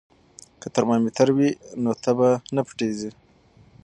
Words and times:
که 0.61 0.67
ترمامیتر 0.75 1.27
وي 1.37 1.49
نو 1.83 1.91
تبه 2.03 2.29
نه 2.55 2.61
پټیږي. 2.67 3.11